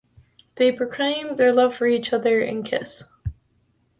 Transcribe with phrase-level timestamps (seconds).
[0.55, 3.03] They proclaim their love for each other and kiss.